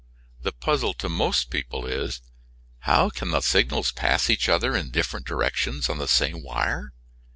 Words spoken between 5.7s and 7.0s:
on the same wire?